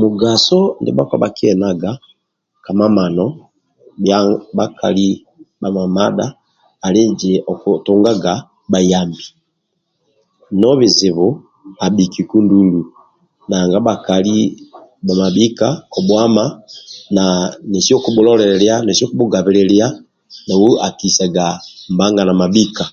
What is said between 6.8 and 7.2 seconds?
ali